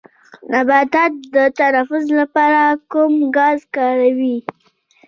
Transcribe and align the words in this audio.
نباتات 0.51 1.13
د 1.35 1.37
تنفس 1.57 2.05
لپاره 2.19 2.61
کوم 2.91 3.13
ګاز 3.37 3.59
کاروي 3.75 4.37